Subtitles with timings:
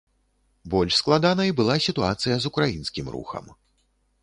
[0.73, 3.45] Больш складанай была сітуацыя з украінскім рухам.